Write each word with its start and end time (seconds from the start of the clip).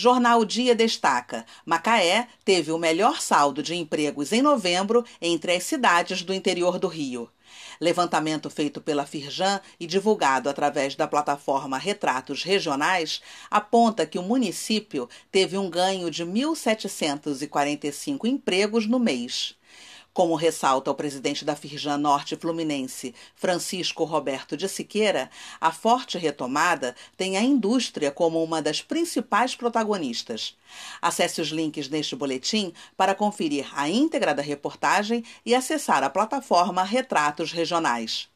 Jornal 0.00 0.46
Dia 0.46 0.74
destaca: 0.74 1.44
Macaé 1.62 2.26
teve 2.42 2.72
o 2.72 2.78
melhor 2.78 3.20
saldo 3.20 3.62
de 3.62 3.74
empregos 3.74 4.32
em 4.32 4.40
novembro 4.40 5.04
entre 5.20 5.54
as 5.54 5.64
cidades 5.64 6.22
do 6.22 6.32
interior 6.32 6.78
do 6.78 6.88
Rio. 6.88 7.30
Levantamento 7.78 8.48
feito 8.48 8.80
pela 8.80 9.04
Firjan 9.04 9.60
e 9.78 9.86
divulgado 9.86 10.48
através 10.48 10.94
da 10.94 11.06
plataforma 11.06 11.76
Retratos 11.76 12.42
Regionais 12.42 13.20
aponta 13.50 14.06
que 14.06 14.18
o 14.18 14.22
município 14.22 15.06
teve 15.30 15.58
um 15.58 15.68
ganho 15.68 16.10
de 16.10 16.24
1.745 16.24 18.24
empregos 18.24 18.86
no 18.86 18.98
mês. 18.98 19.54
Como 20.12 20.34
ressalta 20.34 20.90
o 20.90 20.94
presidente 20.94 21.44
da 21.44 21.54
Firjan 21.54 21.96
Norte 21.96 22.34
Fluminense, 22.36 23.14
Francisco 23.36 24.02
Roberto 24.02 24.56
de 24.56 24.68
Siqueira, 24.68 25.30
a 25.60 25.70
forte 25.70 26.18
retomada 26.18 26.96
tem 27.16 27.36
a 27.36 27.42
indústria 27.42 28.10
como 28.10 28.42
uma 28.42 28.60
das 28.60 28.82
principais 28.82 29.54
protagonistas. 29.54 30.56
Acesse 31.00 31.40
os 31.40 31.48
links 31.48 31.88
neste 31.88 32.16
boletim 32.16 32.72
para 32.96 33.14
conferir 33.14 33.68
a 33.72 33.88
íntegra 33.88 34.34
da 34.34 34.42
reportagem 34.42 35.24
e 35.46 35.54
acessar 35.54 36.02
a 36.02 36.10
plataforma 36.10 36.82
Retratos 36.82 37.52
Regionais. 37.52 38.30